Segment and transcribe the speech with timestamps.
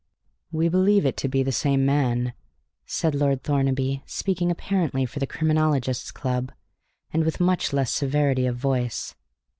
[0.51, 2.33] "We believe it to be the same man,"
[2.87, 6.51] said Lord Thornaby, speaking apparently for the Criminologists' Club,
[7.13, 9.13] and with much less severity of voice.